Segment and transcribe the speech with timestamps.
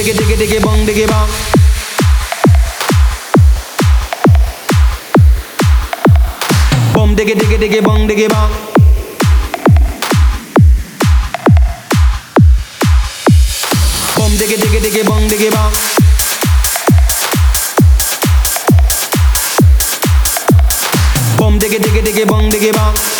[0.00, 1.30] diggy diggy diggy bong diggy bong.
[6.94, 8.52] Bum diggy diggy diggy bong diggy bong.
[14.16, 15.72] Bum diggy diggy diggy bong diggy bong.
[21.36, 23.19] Bum diggy diggy diggy bong diggy bong.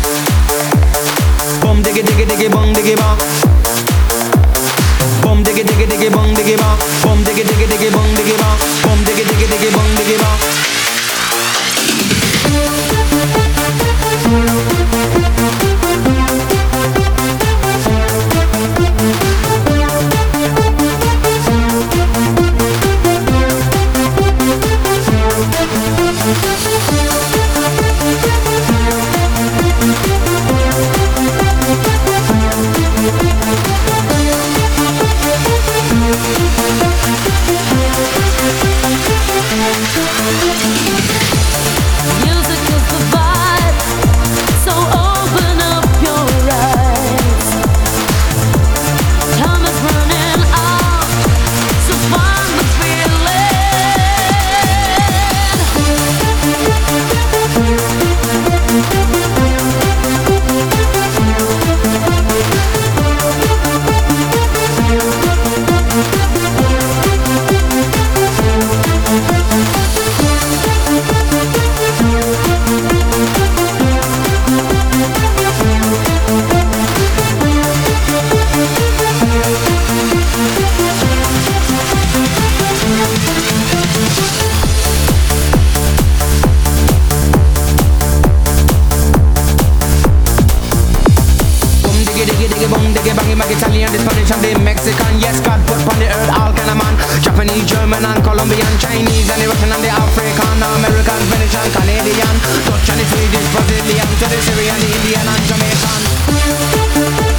[97.93, 103.05] And Colombian Chinese and the Russian and the African American, and Canadian Dutch and the
[103.05, 107.30] Swedish, Brazilian To the Syrian, Indian and Jamaican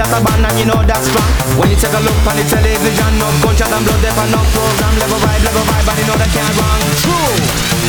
[0.00, 1.28] that's a band and you know that's strong.
[1.60, 4.96] When you take a look on the television No gunshot and blood, there no program
[4.96, 6.80] Level vibe, level vibe, and you know that can't wrong.
[7.04, 7.79] True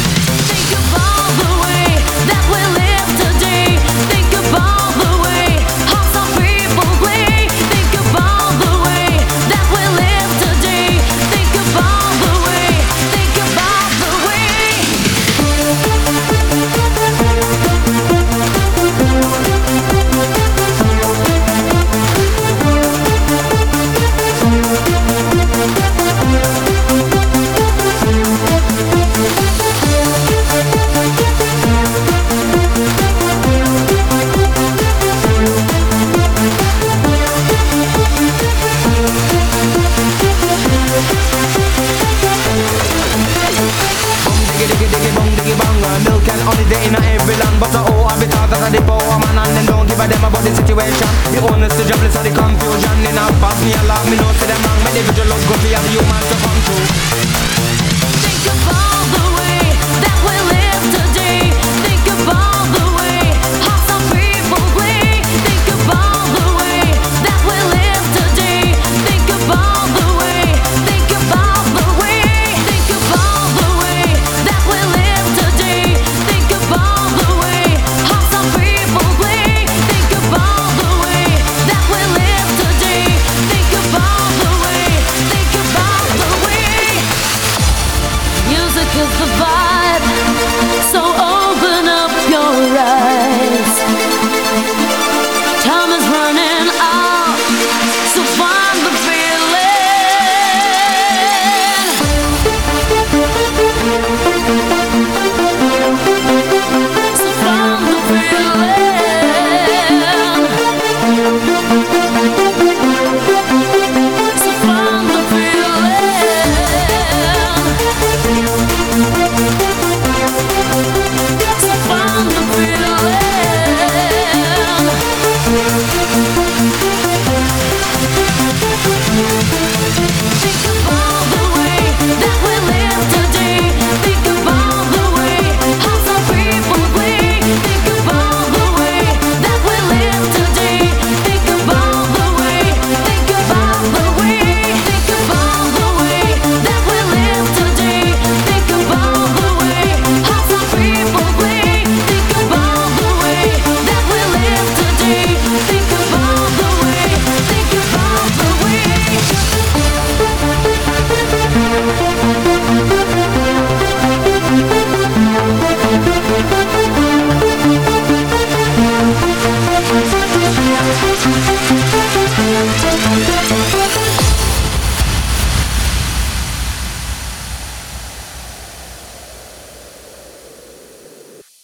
[47.62, 50.10] But uh, oh, I be talk a the power man And them don't give a
[50.10, 51.12] damn about the situation.
[51.30, 54.34] The owners, the jobless, and the confusion In a pass me a lot, me know
[54.42, 57.91] see them wrong Me the visual love go for the human to come true